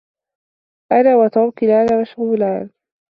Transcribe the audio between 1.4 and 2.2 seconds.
كلانا